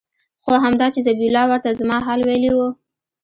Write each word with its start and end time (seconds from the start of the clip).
خو 0.43 0.51
همدا 0.63 0.87
چې 0.93 0.99
ذبيح 1.07 1.27
الله 1.29 1.45
ورته 1.49 1.77
زما 1.79 1.97
حال 2.05 2.19
ويلى 2.23 2.51
و. 2.55 2.57